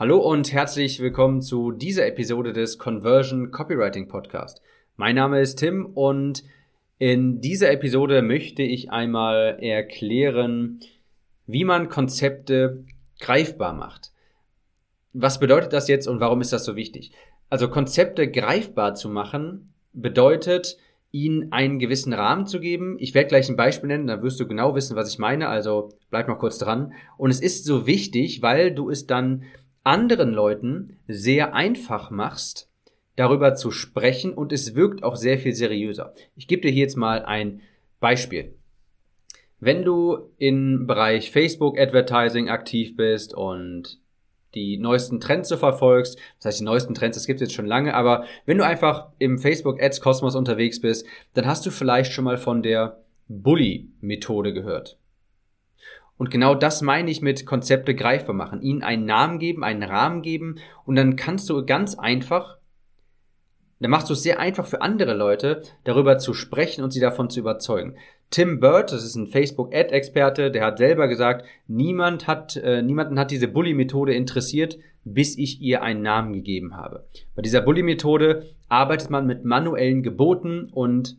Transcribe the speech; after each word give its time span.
Hallo 0.00 0.16
und 0.16 0.50
herzlich 0.50 0.98
willkommen 1.00 1.42
zu 1.42 1.72
dieser 1.72 2.06
Episode 2.06 2.54
des 2.54 2.78
Conversion 2.78 3.50
Copywriting 3.50 4.08
Podcast. 4.08 4.62
Mein 4.96 5.14
Name 5.14 5.42
ist 5.42 5.56
Tim 5.56 5.84
und 5.84 6.42
in 6.96 7.42
dieser 7.42 7.70
Episode 7.70 8.22
möchte 8.22 8.62
ich 8.62 8.90
einmal 8.90 9.58
erklären, 9.60 10.80
wie 11.46 11.64
man 11.64 11.90
Konzepte 11.90 12.82
greifbar 13.20 13.74
macht. 13.74 14.12
Was 15.12 15.38
bedeutet 15.38 15.74
das 15.74 15.86
jetzt 15.86 16.08
und 16.08 16.18
warum 16.18 16.40
ist 16.40 16.54
das 16.54 16.64
so 16.64 16.76
wichtig? 16.76 17.12
Also 17.50 17.68
Konzepte 17.68 18.30
greifbar 18.30 18.94
zu 18.94 19.10
machen 19.10 19.74
bedeutet, 19.92 20.78
ihnen 21.12 21.52
einen 21.52 21.78
gewissen 21.78 22.14
Rahmen 22.14 22.46
zu 22.46 22.58
geben. 22.60 22.96
Ich 23.00 23.12
werde 23.12 23.28
gleich 23.28 23.50
ein 23.50 23.56
Beispiel 23.56 23.88
nennen, 23.88 24.06
dann 24.06 24.22
wirst 24.22 24.40
du 24.40 24.46
genau 24.46 24.74
wissen, 24.74 24.96
was 24.96 25.12
ich 25.12 25.18
meine. 25.18 25.48
Also 25.48 25.90
bleib 26.08 26.26
noch 26.26 26.38
kurz 26.38 26.56
dran. 26.56 26.94
Und 27.18 27.30
es 27.30 27.40
ist 27.40 27.66
so 27.66 27.86
wichtig, 27.86 28.40
weil 28.40 28.72
du 28.72 28.88
es 28.88 29.06
dann 29.06 29.42
anderen 29.84 30.32
Leuten 30.32 30.98
sehr 31.08 31.54
einfach 31.54 32.10
machst, 32.10 32.68
darüber 33.16 33.54
zu 33.54 33.70
sprechen 33.70 34.32
und 34.32 34.52
es 34.52 34.74
wirkt 34.74 35.02
auch 35.02 35.16
sehr 35.16 35.38
viel 35.38 35.54
seriöser. 35.54 36.14
Ich 36.36 36.48
gebe 36.48 36.62
dir 36.62 36.70
hier 36.70 36.82
jetzt 36.82 36.96
mal 36.96 37.24
ein 37.24 37.60
Beispiel. 38.00 38.54
Wenn 39.58 39.82
du 39.84 40.30
im 40.38 40.86
Bereich 40.86 41.30
Facebook 41.30 41.78
Advertising 41.78 42.48
aktiv 42.48 42.96
bist 42.96 43.34
und 43.34 44.00
die 44.54 44.78
neuesten 44.78 45.20
Trends 45.20 45.48
so 45.48 45.56
verfolgst, 45.56 46.18
das 46.38 46.46
heißt 46.46 46.60
die 46.60 46.64
neuesten 46.64 46.94
Trends, 46.94 47.16
das 47.16 47.26
gibt 47.26 47.40
es 47.40 47.48
jetzt 47.48 47.54
schon 47.54 47.66
lange, 47.66 47.94
aber 47.94 48.24
wenn 48.46 48.58
du 48.58 48.64
einfach 48.64 49.08
im 49.18 49.38
Facebook 49.38 49.82
Ads 49.82 50.00
Kosmos 50.00 50.34
unterwegs 50.34 50.80
bist, 50.80 51.06
dann 51.34 51.46
hast 51.46 51.64
du 51.66 51.70
vielleicht 51.70 52.12
schon 52.12 52.24
mal 52.24 52.38
von 52.38 52.62
der 52.62 53.00
Bully 53.28 53.90
Methode 54.00 54.52
gehört. 54.52 54.98
Und 56.20 56.30
genau 56.30 56.54
das 56.54 56.82
meine 56.82 57.10
ich 57.10 57.22
mit 57.22 57.46
Konzepte 57.46 57.94
greifbar 57.94 58.34
machen. 58.34 58.60
Ihnen 58.60 58.82
einen 58.82 59.06
Namen 59.06 59.38
geben, 59.38 59.64
einen 59.64 59.82
Rahmen 59.82 60.20
geben 60.20 60.56
und 60.84 60.96
dann 60.96 61.16
kannst 61.16 61.48
du 61.48 61.64
ganz 61.64 61.98
einfach, 61.98 62.58
dann 63.78 63.90
machst 63.90 64.10
du 64.10 64.12
es 64.12 64.22
sehr 64.22 64.38
einfach 64.38 64.66
für 64.66 64.82
andere 64.82 65.14
Leute, 65.14 65.62
darüber 65.84 66.18
zu 66.18 66.34
sprechen 66.34 66.84
und 66.84 66.90
sie 66.90 67.00
davon 67.00 67.30
zu 67.30 67.40
überzeugen. 67.40 67.94
Tim 68.28 68.60
Bird, 68.60 68.92
das 68.92 69.02
ist 69.02 69.14
ein 69.14 69.28
Facebook-Ad-Experte, 69.28 70.50
der 70.50 70.66
hat 70.66 70.76
selber 70.76 71.08
gesagt, 71.08 71.46
niemand 71.66 72.26
hat, 72.26 72.54
äh, 72.54 72.82
niemanden 72.82 73.18
hat 73.18 73.30
diese 73.30 73.48
Bully-Methode 73.48 74.12
interessiert, 74.12 74.76
bis 75.04 75.38
ich 75.38 75.62
ihr 75.62 75.80
einen 75.82 76.02
Namen 76.02 76.34
gegeben 76.34 76.76
habe. 76.76 77.06
Bei 77.34 77.40
dieser 77.40 77.62
Bully-Methode 77.62 78.50
arbeitet 78.68 79.08
man 79.08 79.26
mit 79.26 79.46
manuellen 79.46 80.02
Geboten 80.02 80.68
und 80.70 81.16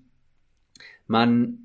man 1.07 1.57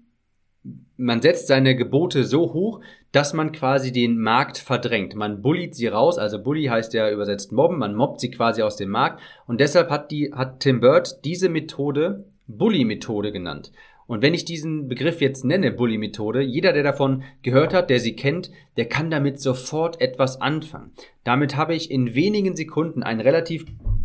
man 0.96 1.22
setzt 1.22 1.46
seine 1.46 1.76
Gebote 1.76 2.24
so 2.24 2.52
hoch, 2.52 2.80
dass 3.16 3.32
man 3.32 3.50
quasi 3.50 3.92
den 3.92 4.18
Markt 4.18 4.58
verdrängt. 4.58 5.14
Man 5.14 5.40
bullied 5.40 5.74
sie 5.74 5.86
raus, 5.86 6.18
also 6.18 6.42
Bully 6.42 6.66
heißt 6.66 6.92
ja 6.92 7.10
übersetzt 7.10 7.50
mobben, 7.50 7.78
man 7.78 7.94
mobbt 7.94 8.20
sie 8.20 8.30
quasi 8.30 8.60
aus 8.60 8.76
dem 8.76 8.90
Markt 8.90 9.22
und 9.46 9.58
deshalb 9.58 9.88
hat 9.88 10.10
die 10.10 10.34
hat 10.34 10.60
Tim 10.60 10.80
Bird 10.80 11.24
diese 11.24 11.48
Methode 11.48 12.26
Bully-Methode 12.46 13.32
genannt. 13.32 13.72
Und 14.06 14.20
wenn 14.20 14.34
ich 14.34 14.44
diesen 14.44 14.86
Begriff 14.86 15.22
jetzt 15.22 15.46
nenne, 15.46 15.72
Bully-Methode, 15.72 16.42
jeder, 16.42 16.74
der 16.74 16.82
davon 16.82 17.22
gehört 17.40 17.72
hat, 17.72 17.88
der 17.88 18.00
sie 18.00 18.14
kennt, 18.14 18.50
der 18.76 18.84
kann 18.84 19.10
damit 19.10 19.40
sofort 19.40 19.98
etwas 20.02 20.38
anfangen. 20.42 20.92
Damit 21.24 21.56
habe 21.56 21.74
ich 21.74 21.90
in 21.90 22.14
wenigen 22.14 22.54
Sekunden 22.54 23.02
ein 23.02 23.20
relativ, 23.20 23.64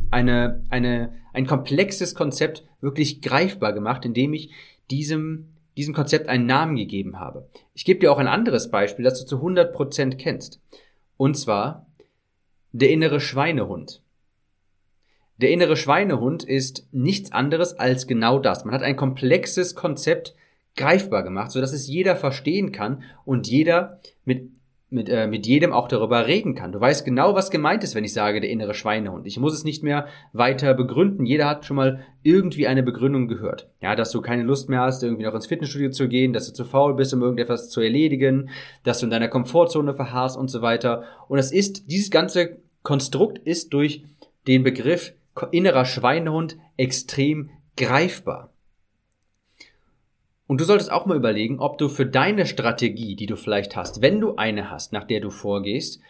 eine, 0.09 0.63
eine, 0.69 1.11
ein 1.33 1.45
komplexes 1.45 2.15
Konzept 2.15 2.63
wirklich 2.79 3.21
greifbar 3.21 3.73
gemacht, 3.73 4.05
indem 4.05 4.31
ich 4.31 4.51
diesem 4.89 5.49
diesem 5.81 5.93
Konzept 5.95 6.29
einen 6.29 6.45
Namen 6.45 6.75
gegeben 6.75 7.19
habe. 7.19 7.49
Ich 7.73 7.85
gebe 7.85 7.99
dir 7.99 8.11
auch 8.11 8.19
ein 8.19 8.27
anderes 8.27 8.69
Beispiel, 8.69 9.03
das 9.03 9.19
du 9.19 9.25
zu 9.25 9.37
100% 9.37 10.15
kennst. 10.15 10.61
Und 11.17 11.35
zwar 11.35 11.87
der 12.71 12.91
innere 12.91 13.19
Schweinehund. 13.19 14.01
Der 15.37 15.49
innere 15.49 15.75
Schweinehund 15.75 16.43
ist 16.43 16.87
nichts 16.91 17.31
anderes 17.31 17.73
als 17.73 18.05
genau 18.05 18.37
das. 18.37 18.63
Man 18.63 18.75
hat 18.75 18.83
ein 18.83 18.95
komplexes 18.95 19.73
Konzept 19.73 20.35
greifbar 20.77 21.23
gemacht, 21.23 21.49
so 21.49 21.59
dass 21.59 21.73
es 21.73 21.87
jeder 21.87 22.15
verstehen 22.15 22.71
kann 22.71 23.01
und 23.25 23.47
jeder 23.47 23.99
mit 24.23 24.51
mit, 24.91 25.07
äh, 25.09 25.25
mit 25.25 25.47
jedem 25.47 25.71
auch 25.71 25.87
darüber 25.87 26.27
reden 26.27 26.53
kann. 26.53 26.73
Du 26.73 26.79
weißt 26.79 27.05
genau, 27.05 27.33
was 27.33 27.49
gemeint 27.49 27.83
ist, 27.83 27.95
wenn 27.95 28.03
ich 28.03 28.13
sage, 28.13 28.41
der 28.41 28.49
innere 28.49 28.73
Schweinehund. 28.73 29.25
Ich 29.25 29.39
muss 29.39 29.53
es 29.53 29.63
nicht 29.63 29.83
mehr 29.83 30.05
weiter 30.33 30.73
begründen. 30.73 31.25
Jeder 31.25 31.47
hat 31.47 31.65
schon 31.65 31.77
mal 31.77 32.01
irgendwie 32.23 32.67
eine 32.67 32.83
Begründung 32.83 33.29
gehört. 33.29 33.69
Ja, 33.81 33.95
dass 33.95 34.11
du 34.11 34.21
keine 34.21 34.43
Lust 34.43 34.69
mehr 34.69 34.81
hast, 34.81 35.01
irgendwie 35.01 35.23
noch 35.23 35.33
ins 35.33 35.47
Fitnessstudio 35.47 35.91
zu 35.91 36.09
gehen, 36.09 36.33
dass 36.33 36.47
du 36.47 36.53
zu 36.53 36.65
faul 36.65 36.95
bist, 36.95 37.13
um 37.13 37.21
irgendetwas 37.21 37.69
zu 37.69 37.79
erledigen, 37.79 38.49
dass 38.83 38.99
du 38.99 39.05
in 39.05 39.11
deiner 39.11 39.29
Komfortzone 39.29 39.93
verharrst 39.93 40.37
und 40.37 40.49
so 40.49 40.61
weiter. 40.61 41.03
Und 41.29 41.39
es 41.39 41.53
ist, 41.53 41.89
dieses 41.89 42.11
ganze 42.11 42.57
Konstrukt 42.83 43.39
ist 43.39 43.73
durch 43.73 44.03
den 44.45 44.63
Begriff 44.63 45.13
innerer 45.51 45.85
Schweinehund 45.85 46.57
extrem 46.75 47.49
greifbar. 47.77 48.50
Und 50.51 50.59
du 50.59 50.65
solltest 50.65 50.91
auch 50.91 51.05
mal 51.05 51.15
überlegen, 51.15 51.59
ob 51.59 51.77
du 51.77 51.87
für 51.87 52.05
deine 52.05 52.45
Strategie, 52.45 53.15
die 53.15 53.25
du 53.25 53.37
vielleicht 53.37 53.77
hast, 53.77 54.01
wenn 54.01 54.19
du 54.19 54.35
eine 54.35 54.69
hast, 54.69 54.91
nach 54.91 55.05
der 55.05 55.21
du 55.21 55.29
vorgehst, 55.29 56.01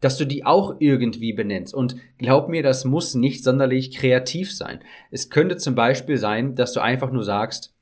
dass 0.00 0.18
du 0.18 0.26
die 0.26 0.44
auch 0.44 0.76
irgendwie 0.80 1.32
benennst. 1.32 1.72
Und 1.72 1.96
glaub 2.18 2.50
mir, 2.50 2.62
das 2.62 2.84
muss 2.84 3.14
nicht 3.14 3.42
sonderlich 3.42 3.96
kreativ 3.96 4.52
sein. 4.52 4.80
Es 5.10 5.30
könnte 5.30 5.56
zum 5.56 5.76
Beispiel 5.76 6.18
sein, 6.18 6.56
dass 6.56 6.74
du 6.74 6.80
einfach 6.80 7.10
nur 7.10 7.24
sagst, 7.24 7.74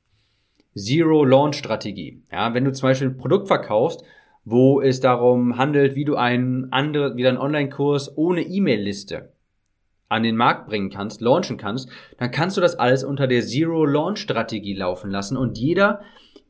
Zero 0.73 1.25
Launch 1.25 1.57
Strategie. 1.57 2.23
Ja, 2.31 2.53
wenn 2.53 2.63
du 2.63 2.71
zum 2.71 2.87
Beispiel 2.87 3.09
ein 3.09 3.17
Produkt 3.17 3.49
verkaufst, 3.49 4.01
wo 4.45 4.79
es 4.79 5.01
darum 5.01 5.57
handelt, 5.57 5.95
wie 5.95 6.05
du 6.05 6.15
einen 6.15 6.71
anderen, 6.71 7.17
wieder 7.17 7.27
einen 7.27 7.37
Online-Kurs 7.37 8.17
ohne 8.17 8.43
E-Mail-Liste 8.43 9.33
an 10.09 10.23
den 10.23 10.35
Markt 10.35 10.67
bringen 10.67 10.89
kannst, 10.89 11.21
launchen 11.21 11.57
kannst, 11.57 11.89
dann 12.17 12.31
kannst 12.31 12.57
du 12.57 12.61
das 12.61 12.77
alles 12.77 13.03
unter 13.03 13.27
der 13.27 13.45
Zero-Launch-Strategie 13.45 14.73
laufen 14.73 15.11
lassen 15.11 15.37
und 15.37 15.57
jeder 15.57 16.01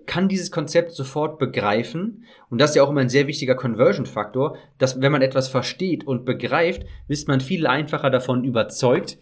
kann 0.05 0.27
dieses 0.27 0.49
Konzept 0.49 0.93
sofort 0.93 1.37
begreifen. 1.37 2.25
Und 2.49 2.59
das 2.59 2.71
ist 2.71 2.77
ja 2.77 2.83
auch 2.83 2.89
immer 2.89 3.01
ein 3.01 3.09
sehr 3.09 3.27
wichtiger 3.27 3.53
Conversion-Faktor, 3.53 4.57
dass 4.79 5.01
wenn 5.01 5.11
man 5.11 5.21
etwas 5.21 5.49
versteht 5.49 6.07
und 6.07 6.25
begreift, 6.25 6.83
ist 7.07 7.27
man 7.27 7.41
viel 7.41 7.67
einfacher 7.67 8.09
davon 8.09 8.43
überzeugt. 8.43 9.19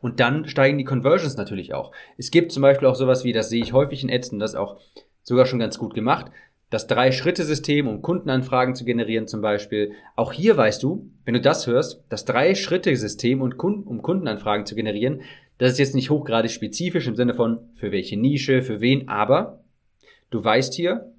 Und 0.00 0.20
dann 0.20 0.46
steigen 0.46 0.78
die 0.78 0.84
Conversions 0.84 1.36
natürlich 1.36 1.74
auch. 1.74 1.90
Es 2.18 2.30
gibt 2.30 2.52
zum 2.52 2.62
Beispiel 2.62 2.86
auch 2.86 2.94
sowas 2.94 3.24
wie, 3.24 3.32
das 3.32 3.48
sehe 3.48 3.62
ich 3.62 3.72
häufig 3.72 4.04
in 4.04 4.10
und 4.30 4.38
das 4.38 4.54
auch 4.54 4.78
sogar 5.24 5.44
schon 5.44 5.58
ganz 5.58 5.76
gut 5.76 5.92
gemacht, 5.92 6.30
das 6.70 6.86
Drei-Schritte-System, 6.86 7.88
um 7.88 8.02
Kundenanfragen 8.02 8.74
zu 8.74 8.84
generieren 8.84 9.26
zum 9.26 9.40
Beispiel. 9.40 9.92
Auch 10.16 10.32
hier 10.32 10.56
weißt 10.56 10.82
du, 10.82 11.10
wenn 11.24 11.34
du 11.34 11.40
das 11.40 11.66
hörst, 11.66 12.04
das 12.08 12.24
Drei-Schritte-System, 12.24 13.40
um 13.40 14.02
Kundenanfragen 14.02 14.66
zu 14.66 14.74
generieren, 14.74 15.22
das 15.56 15.72
ist 15.72 15.78
jetzt 15.78 15.94
nicht 15.94 16.10
hochgradig 16.10 16.50
spezifisch 16.50 17.06
im 17.08 17.16
Sinne 17.16 17.34
von 17.34 17.70
für 17.74 17.90
welche 17.90 18.18
Nische, 18.18 18.62
für 18.62 18.80
wen, 18.80 19.08
aber 19.08 19.64
du 20.30 20.42
weißt 20.42 20.74
hier, 20.74 21.12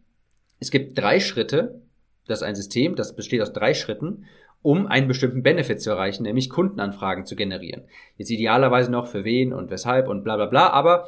es 0.60 0.72
gibt 0.72 0.98
drei 0.98 1.20
Schritte, 1.20 1.82
das 2.28 2.40
ist 2.40 2.44
ein 2.44 2.56
System, 2.56 2.96
das 2.96 3.16
besteht 3.16 3.42
aus 3.42 3.54
drei 3.54 3.74
Schritten, 3.74 4.26
um 4.62 4.88
einen 4.88 5.08
bestimmten 5.08 5.42
Benefit 5.42 5.82
zu 5.82 5.90
erreichen, 5.90 6.24
nämlich 6.24 6.50
Kundenanfragen 6.50 7.26
zu 7.26 7.36
generieren. 7.36 7.84
Jetzt 8.18 8.30
idealerweise 8.30 8.92
noch 8.92 9.08
für 9.08 9.24
wen 9.24 9.54
und 9.54 9.72
weshalb 9.72 10.08
und 10.08 10.24
bla 10.24 10.36
bla 10.36 10.46
bla, 10.46 10.70
aber 10.70 11.08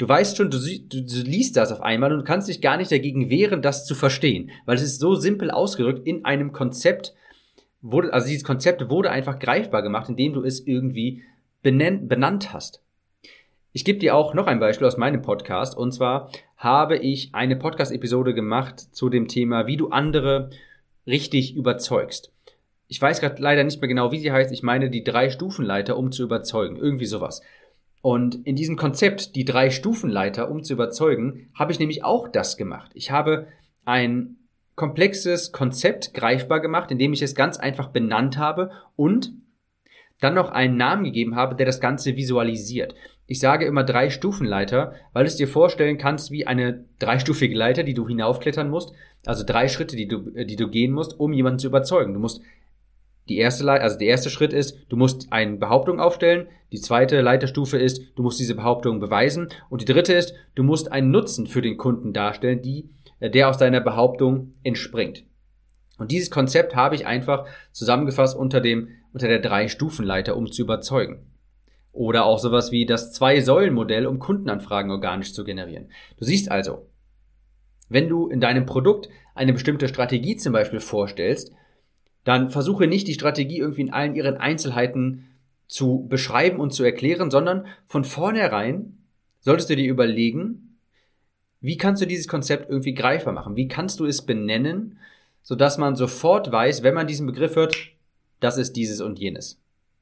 Du 0.00 0.08
weißt 0.08 0.38
schon, 0.38 0.50
du, 0.50 0.56
du, 0.58 1.02
du, 1.02 1.20
liest 1.28 1.58
das 1.58 1.70
auf 1.70 1.82
einmal 1.82 2.14
und 2.14 2.24
kannst 2.24 2.48
dich 2.48 2.62
gar 2.62 2.78
nicht 2.78 2.90
dagegen 2.90 3.28
wehren, 3.28 3.60
das 3.60 3.84
zu 3.84 3.94
verstehen, 3.94 4.50
weil 4.64 4.76
es 4.76 4.82
ist 4.82 4.98
so 4.98 5.14
simpel 5.14 5.50
ausgedrückt 5.50 6.06
in 6.06 6.24
einem 6.24 6.52
Konzept, 6.52 7.14
wurde, 7.82 8.10
also 8.10 8.26
dieses 8.26 8.42
Konzept 8.42 8.88
wurde 8.88 9.10
einfach 9.10 9.38
greifbar 9.38 9.82
gemacht, 9.82 10.08
indem 10.08 10.32
du 10.32 10.42
es 10.42 10.66
irgendwie 10.66 11.22
benennt, 11.60 12.08
benannt 12.08 12.54
hast. 12.54 12.82
Ich 13.74 13.84
gebe 13.84 13.98
dir 13.98 14.14
auch 14.14 14.32
noch 14.32 14.46
ein 14.46 14.58
Beispiel 14.58 14.86
aus 14.86 14.96
meinem 14.96 15.20
Podcast 15.20 15.76
und 15.76 15.92
zwar 15.92 16.30
habe 16.56 16.96
ich 16.96 17.34
eine 17.34 17.56
Podcast-Episode 17.56 18.32
gemacht 18.32 18.80
zu 18.80 19.10
dem 19.10 19.28
Thema, 19.28 19.66
wie 19.66 19.76
du 19.76 19.90
andere 19.90 20.48
richtig 21.06 21.54
überzeugst. 21.54 22.32
Ich 22.88 23.02
weiß 23.02 23.20
gerade 23.20 23.42
leider 23.42 23.64
nicht 23.64 23.82
mehr 23.82 23.88
genau, 23.88 24.12
wie 24.12 24.18
sie 24.18 24.32
heißt. 24.32 24.50
Ich 24.50 24.62
meine 24.62 24.88
die 24.88 25.04
drei 25.04 25.28
Stufenleiter, 25.28 25.98
um 25.98 26.10
zu 26.10 26.22
überzeugen. 26.22 26.76
Irgendwie 26.76 27.04
sowas. 27.04 27.42
Und 28.02 28.46
in 28.46 28.56
diesem 28.56 28.76
Konzept, 28.76 29.34
die 29.36 29.44
drei 29.44 29.70
Stufenleiter, 29.70 30.50
um 30.50 30.62
zu 30.62 30.72
überzeugen, 30.72 31.50
habe 31.54 31.72
ich 31.72 31.78
nämlich 31.78 32.02
auch 32.04 32.28
das 32.28 32.56
gemacht. 32.56 32.90
Ich 32.94 33.10
habe 33.10 33.48
ein 33.84 34.36
komplexes 34.74 35.52
Konzept 35.52 36.14
greifbar 36.14 36.60
gemacht, 36.60 36.90
indem 36.90 37.12
ich 37.12 37.20
es 37.20 37.34
ganz 37.34 37.58
einfach 37.58 37.88
benannt 37.88 38.38
habe 38.38 38.70
und 38.96 39.32
dann 40.20 40.34
noch 40.34 40.50
einen 40.50 40.76
Namen 40.76 41.04
gegeben 41.04 41.36
habe, 41.36 41.54
der 41.54 41.66
das 41.66 41.80
Ganze 41.80 42.16
visualisiert. 42.16 42.94
Ich 43.26 43.40
sage 43.40 43.64
immer 43.64 43.84
drei 43.84 44.10
Stufenleiter, 44.10 44.94
weil 45.12 45.24
du 45.24 45.28
es 45.28 45.36
dir 45.36 45.48
vorstellen 45.48 45.98
kannst 45.98 46.30
wie 46.30 46.46
eine 46.46 46.84
dreistufige 46.98 47.54
Leiter, 47.54 47.82
die 47.82 47.94
du 47.94 48.08
hinaufklettern 48.08 48.68
musst. 48.68 48.92
Also 49.24 49.44
drei 49.44 49.68
Schritte, 49.68 49.96
die 49.96 50.08
du, 50.08 50.30
die 50.44 50.56
du 50.56 50.68
gehen 50.68 50.92
musst, 50.92 51.18
um 51.18 51.32
jemanden 51.32 51.58
zu 51.58 51.68
überzeugen. 51.68 52.14
Du 52.14 52.20
musst 52.20 52.42
die 53.28 53.38
erste, 53.38 53.70
also 53.70 53.98
der 53.98 54.08
erste 54.08 54.30
Schritt 54.30 54.52
ist, 54.52 54.76
du 54.88 54.96
musst 54.96 55.32
eine 55.32 55.56
Behauptung 55.56 56.00
aufstellen. 56.00 56.48
Die 56.72 56.80
zweite 56.80 57.20
Leiterstufe 57.20 57.78
ist, 57.78 58.02
du 58.16 58.22
musst 58.22 58.40
diese 58.40 58.54
Behauptung 58.54 58.98
beweisen. 59.00 59.48
Und 59.68 59.82
die 59.82 59.92
dritte 59.92 60.14
ist, 60.14 60.34
du 60.54 60.62
musst 60.62 60.90
einen 60.90 61.10
Nutzen 61.10 61.46
für 61.46 61.62
den 61.62 61.76
Kunden 61.76 62.12
darstellen, 62.12 62.62
die, 62.62 62.90
äh, 63.20 63.30
der 63.30 63.48
aus 63.48 63.58
deiner 63.58 63.80
Behauptung 63.80 64.52
entspringt. 64.62 65.24
Und 65.98 66.10
dieses 66.10 66.30
Konzept 66.30 66.74
habe 66.74 66.94
ich 66.94 67.06
einfach 67.06 67.46
zusammengefasst 67.72 68.36
unter 68.36 68.60
dem, 68.60 68.88
unter 69.12 69.28
der 69.28 69.40
Drei-Stufen-Leiter, 69.40 70.36
um 70.36 70.50
zu 70.50 70.62
überzeugen. 70.62 71.26
Oder 71.92 72.24
auch 72.24 72.38
sowas 72.38 72.72
wie 72.72 72.86
das 72.86 73.12
Zwei-Säulen-Modell, 73.12 74.06
um 74.06 74.18
Kundenanfragen 74.18 74.90
organisch 74.90 75.34
zu 75.34 75.44
generieren. 75.44 75.90
Du 76.18 76.24
siehst 76.24 76.50
also, 76.50 76.86
wenn 77.88 78.08
du 78.08 78.28
in 78.28 78.40
deinem 78.40 78.64
Produkt 78.64 79.08
eine 79.34 79.52
bestimmte 79.52 79.88
Strategie 79.88 80.36
zum 80.36 80.52
Beispiel 80.52 80.80
vorstellst, 80.80 81.52
dann 82.24 82.50
versuche 82.50 82.86
nicht 82.86 83.08
die 83.08 83.14
Strategie 83.14 83.58
irgendwie 83.58 83.82
in 83.82 83.92
allen 83.92 84.14
ihren 84.14 84.36
Einzelheiten 84.36 85.26
zu 85.66 86.06
beschreiben 86.08 86.58
und 86.60 86.72
zu 86.72 86.84
erklären, 86.84 87.30
sondern 87.30 87.66
von 87.86 88.04
vornherein 88.04 88.98
solltest 89.40 89.70
du 89.70 89.76
dir 89.76 89.88
überlegen, 89.88 90.78
wie 91.60 91.76
kannst 91.76 92.02
du 92.02 92.06
dieses 92.06 92.28
Konzept 92.28 92.70
irgendwie 92.70 92.94
greifbar 92.94 93.32
machen? 93.32 93.56
Wie 93.56 93.68
kannst 93.68 94.00
du 94.00 94.06
es 94.06 94.22
benennen, 94.22 94.98
sodass 95.42 95.78
man 95.78 95.96
sofort 95.96 96.50
weiß, 96.50 96.82
wenn 96.82 96.94
man 96.94 97.06
diesen 97.06 97.26
Begriff 97.26 97.56
hört, 97.56 97.76
das 98.40 98.56
ist 98.56 98.74
dieses 98.76 99.00
und 99.00 99.18
jenes. 99.18 99.60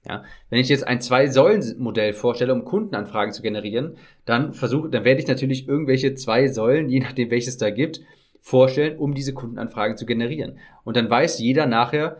Ja, 0.08 0.24
wenn 0.48 0.60
ich 0.60 0.68
jetzt 0.68 0.86
ein 0.86 1.00
Zwei-Säulen-Modell 1.00 2.12
vorstelle, 2.12 2.54
um 2.54 2.64
Kundenanfragen 2.64 3.32
zu 3.32 3.42
generieren, 3.42 3.96
dann 4.24 4.52
versuche, 4.52 4.88
dann 4.88 5.04
werde 5.04 5.20
ich 5.20 5.26
natürlich 5.26 5.68
irgendwelche 5.68 6.14
zwei 6.14 6.46
Säulen, 6.48 6.88
je 6.88 7.00
nachdem 7.00 7.30
welches 7.30 7.58
da 7.58 7.70
gibt, 7.70 8.00
vorstellen, 8.40 8.98
um 8.98 9.14
diese 9.14 9.34
Kundenanfragen 9.34 9.96
zu 9.96 10.06
generieren. 10.06 10.58
Und 10.84 10.96
dann 10.96 11.10
weiß 11.10 11.38
jeder 11.38 11.66
nachher, 11.66 12.18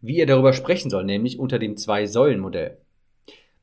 wie 0.00 0.18
er 0.18 0.26
darüber 0.26 0.52
sprechen 0.52 0.90
soll, 0.90 1.04
nämlich 1.04 1.38
unter 1.38 1.58
dem 1.58 1.76
Zwei-Säulen-Modell. 1.76 2.78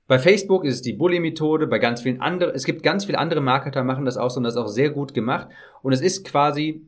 Bei 0.07 0.19
Facebook 0.19 0.65
ist 0.65 0.75
es 0.75 0.81
die 0.81 0.93
Bully-Methode, 0.93 1.67
bei 1.67 1.79
ganz 1.79 2.01
vielen 2.01 2.19
anderen, 2.19 2.53
es 2.53 2.65
gibt 2.65 2.83
ganz 2.83 3.05
viele 3.05 3.19
andere 3.19 3.39
Marketer, 3.39 3.83
machen 3.83 4.05
das 4.05 4.17
auch 4.17 4.29
so 4.29 4.39
und 4.39 4.43
das 4.43 4.55
ist 4.55 4.59
auch 4.59 4.67
sehr 4.67 4.89
gut 4.89 5.13
gemacht. 5.13 5.47
Und 5.83 5.93
es 5.93 6.01
ist 6.01 6.25
quasi, 6.25 6.85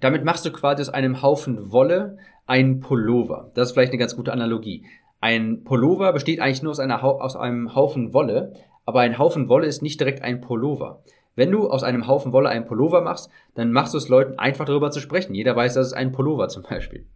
damit 0.00 0.24
machst 0.24 0.44
du 0.44 0.52
quasi 0.52 0.82
aus 0.82 0.88
einem 0.88 1.22
Haufen 1.22 1.72
Wolle 1.72 2.18
einen 2.46 2.80
Pullover. 2.80 3.50
Das 3.54 3.68
ist 3.68 3.72
vielleicht 3.72 3.92
eine 3.92 3.98
ganz 3.98 4.14
gute 4.14 4.32
Analogie. 4.32 4.86
Ein 5.20 5.64
Pullover 5.64 6.12
besteht 6.12 6.40
eigentlich 6.40 6.62
nur 6.62 6.70
aus, 6.70 6.78
einer, 6.78 7.02
aus 7.02 7.34
einem 7.34 7.74
Haufen 7.74 8.12
Wolle, 8.14 8.52
aber 8.86 9.00
ein 9.00 9.18
Haufen 9.18 9.48
Wolle 9.48 9.66
ist 9.66 9.82
nicht 9.82 9.98
direkt 9.98 10.22
ein 10.22 10.40
Pullover. 10.40 11.02
Wenn 11.38 11.52
du 11.52 11.70
aus 11.70 11.84
einem 11.84 12.08
Haufen 12.08 12.32
Wolle 12.32 12.48
einen 12.48 12.64
Pullover 12.64 13.00
machst, 13.00 13.30
dann 13.54 13.70
machst 13.70 13.94
du 13.94 13.98
es 13.98 14.08
Leuten 14.08 14.40
einfach 14.40 14.64
darüber 14.64 14.90
zu 14.90 14.98
sprechen. 14.98 15.36
Jeder 15.36 15.54
weiß, 15.54 15.74
dass 15.74 15.86
es 15.86 15.92
ein 15.92 16.10
Pullover 16.10 16.48
zum 16.48 16.64
Beispiel. 16.64 17.06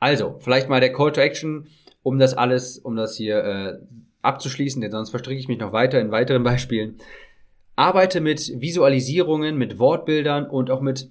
Also, 0.00 0.36
vielleicht 0.38 0.70
mal 0.70 0.80
der 0.80 0.94
Call 0.94 1.12
to 1.12 1.20
Action, 1.20 1.66
um 2.02 2.18
das 2.18 2.32
alles, 2.32 2.78
um 2.78 2.96
das 2.96 3.18
hier 3.18 3.44
äh, 3.44 3.78
abzuschließen, 4.22 4.80
denn 4.80 4.90
sonst 4.90 5.10
verstricke 5.10 5.38
ich 5.38 5.48
mich 5.48 5.58
noch 5.58 5.74
weiter 5.74 6.00
in 6.00 6.10
weiteren 6.10 6.42
Beispielen. 6.42 6.96
Arbeite 7.76 8.22
mit 8.22 8.50
Visualisierungen, 8.62 9.58
mit 9.58 9.78
Wortbildern 9.78 10.48
und 10.48 10.70
auch 10.70 10.80
mit 10.80 11.10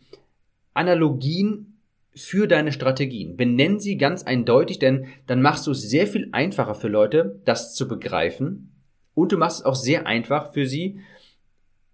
Analogien 0.74 1.77
für 2.15 2.47
deine 2.47 2.71
Strategien. 2.71 3.38
Benenn 3.38 3.79
sie 3.79 3.95
ganz 3.95 4.24
eindeutig, 4.24 4.79
denn 4.79 5.06
dann 5.27 5.44
machst 5.44 5.68
du 5.68 5.71
es 5.71 5.88
sehr 5.88 6.07
viel 6.07 6.29
einfacher 6.31 6.74
für 6.74 6.88
Leute, 6.88 7.39
das 7.45 7.75
zu 7.75 7.88
begreifen. 7.88 8.71
Und 9.13 9.31
du 9.31 9.38
machst 9.38 9.59
es 9.59 9.65
auch 9.65 9.75
sehr 9.75 10.07
einfach 10.07 10.51
für 10.51 10.65
sie, 10.65 11.00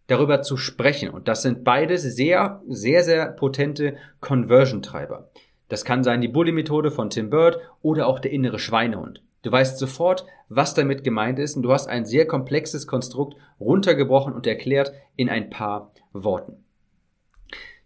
darüber 0.09 0.41
zu 0.41 0.57
sprechen. 0.57 1.09
Und 1.09 1.27
das 1.27 1.41
sind 1.43 1.63
beides 1.63 2.03
sehr, 2.03 2.61
sehr, 2.67 3.03
sehr 3.03 3.31
potente 3.31 3.95
Conversion-Treiber. 4.19 5.29
Das 5.69 5.85
kann 5.85 6.03
sein 6.03 6.19
die 6.19 6.27
Bully-Methode 6.27 6.91
von 6.91 7.09
Tim 7.09 7.29
Bird 7.29 7.59
oder 7.81 8.07
auch 8.07 8.19
der 8.19 8.31
innere 8.31 8.59
Schweinehund. 8.59 9.21
Du 9.43 9.51
weißt 9.51 9.77
sofort, 9.77 10.25
was 10.49 10.73
damit 10.73 11.03
gemeint 11.03 11.39
ist 11.39 11.55
und 11.55 11.63
du 11.63 11.71
hast 11.71 11.87
ein 11.87 12.05
sehr 12.05 12.25
komplexes 12.25 12.87
Konstrukt 12.87 13.37
runtergebrochen 13.59 14.33
und 14.33 14.47
erklärt 14.47 14.91
in 15.15 15.29
ein 15.29 15.49
paar 15.49 15.93
Worten. 16.11 16.65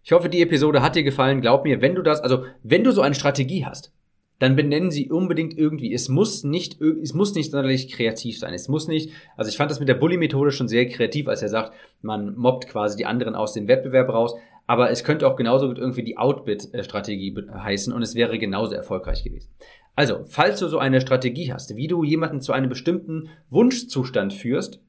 Ich 0.03 0.13
hoffe, 0.13 0.29
die 0.29 0.41
Episode 0.41 0.81
hat 0.81 0.95
dir 0.95 1.03
gefallen. 1.03 1.41
Glaub 1.41 1.65
mir, 1.65 1.81
wenn 1.81 1.95
du 1.95 2.01
das, 2.01 2.21
also 2.21 2.45
wenn 2.63 2.83
du 2.83 2.91
so 2.91 3.01
eine 3.01 3.15
Strategie 3.15 3.65
hast, 3.65 3.93
dann 4.39 4.55
benennen 4.55 4.91
sie 4.91 5.09
unbedingt 5.09 5.57
irgendwie. 5.57 5.93
Es 5.93 6.09
muss 6.09 6.43
nicht, 6.43 6.81
es 6.81 7.13
muss 7.13 7.33
nicht 7.35 7.51
sonderlich 7.51 7.91
kreativ 7.91 8.39
sein. 8.39 8.53
Es 8.53 8.67
muss 8.67 8.87
nicht, 8.87 9.11
also 9.37 9.49
ich 9.49 9.57
fand 9.57 9.71
das 9.71 9.79
mit 9.79 9.87
der 9.87 9.93
Bully-Methode 9.95 10.51
schon 10.51 10.67
sehr 10.67 10.87
kreativ, 10.87 11.27
als 11.27 11.41
er 11.41 11.49
sagt, 11.49 11.73
man 12.01 12.35
mobbt 12.35 12.67
quasi 12.67 12.97
die 12.97 13.05
anderen 13.05 13.35
aus 13.35 13.53
dem 13.53 13.67
Wettbewerb 13.67 14.09
raus. 14.09 14.35
Aber 14.65 14.89
es 14.89 15.03
könnte 15.03 15.27
auch 15.27 15.35
genauso 15.35 15.67
gut 15.67 15.77
irgendwie 15.77 16.03
die 16.03 16.17
Outbit-Strategie 16.17 17.35
heißen 17.53 17.93
und 17.93 18.01
es 18.01 18.15
wäre 18.15 18.39
genauso 18.39 18.75
erfolgreich 18.75 19.23
gewesen. 19.23 19.49
Also, 19.95 20.23
falls 20.25 20.59
du 20.59 20.67
so 20.67 20.79
eine 20.79 21.01
Strategie 21.01 21.53
hast, 21.53 21.75
wie 21.75 21.87
du 21.87 22.03
jemanden 22.03 22.41
zu 22.41 22.51
einem 22.51 22.69
bestimmten 22.69 23.29
Wunschzustand 23.49 24.33
führst, 24.33 24.79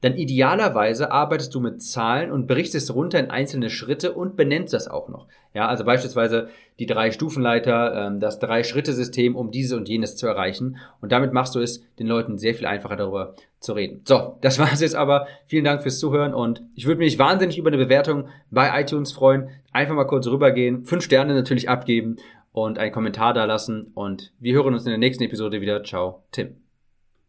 dann 0.00 0.16
idealerweise 0.16 1.10
arbeitest 1.10 1.54
du 1.54 1.60
mit 1.60 1.82
Zahlen 1.82 2.30
und 2.30 2.46
berichtest 2.46 2.94
runter 2.94 3.18
in 3.18 3.30
einzelne 3.30 3.70
Schritte 3.70 4.12
und 4.12 4.36
benennst 4.36 4.72
das 4.72 4.88
auch 4.88 5.08
noch. 5.08 5.26
Ja, 5.52 5.68
also 5.68 5.84
beispielsweise 5.84 6.48
die 6.78 6.86
drei 6.86 7.10
Stufenleiter, 7.10 8.06
ähm, 8.06 8.20
das 8.20 8.38
Drei-Schritte-System, 8.38 9.34
um 9.34 9.50
dieses 9.50 9.76
und 9.76 9.88
jenes 9.88 10.16
zu 10.16 10.26
erreichen. 10.26 10.76
Und 11.00 11.12
damit 11.12 11.32
machst 11.32 11.54
du 11.54 11.60
es 11.60 11.84
den 11.98 12.06
Leuten 12.06 12.38
sehr 12.38 12.54
viel 12.54 12.66
einfacher 12.66 12.96
darüber 12.96 13.34
zu 13.58 13.72
reden. 13.72 14.00
So, 14.04 14.38
das 14.40 14.58
war 14.60 14.72
es 14.72 14.80
jetzt 14.80 14.94
aber. 14.94 15.26
Vielen 15.46 15.64
Dank 15.64 15.82
fürs 15.82 15.98
Zuhören 15.98 16.34
und 16.34 16.62
ich 16.74 16.86
würde 16.86 16.98
mich 16.98 17.18
wahnsinnig 17.18 17.58
über 17.58 17.68
eine 17.68 17.78
Bewertung 17.78 18.28
bei 18.50 18.80
iTunes 18.80 19.12
freuen. 19.12 19.48
Einfach 19.72 19.94
mal 19.94 20.06
kurz 20.06 20.26
rübergehen, 20.26 20.84
fünf 20.84 21.04
Sterne 21.04 21.34
natürlich 21.34 21.68
abgeben 21.68 22.16
und 22.52 22.78
einen 22.78 22.92
Kommentar 22.92 23.34
da 23.34 23.44
lassen. 23.44 23.90
Und 23.94 24.32
wir 24.38 24.54
hören 24.54 24.74
uns 24.74 24.84
in 24.84 24.90
der 24.90 24.98
nächsten 24.98 25.24
Episode 25.24 25.60
wieder. 25.60 25.82
Ciao, 25.82 26.22
Tim. 26.32 26.59